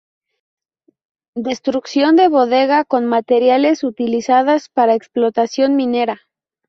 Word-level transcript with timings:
Destrucción 1.35 2.15
de 2.15 2.27
Bodega 2.27 2.85
con 2.85 3.05
Materiales 3.05 3.83
utilizadas 3.83 4.67
para 4.73 4.95
explotación 4.95 5.75
minera. 5.75 6.21